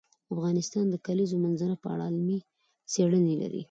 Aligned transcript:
افغانستان 0.33 0.85
د 0.89 0.91
د 0.93 0.95
کلیزو 1.05 1.41
منظره 1.45 1.75
په 1.83 1.87
اړه 1.93 2.03
علمي 2.09 2.39
څېړنې 2.91 3.35
لري. 3.41 3.59